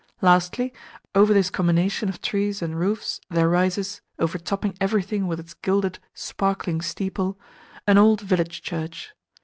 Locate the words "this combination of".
1.31-2.23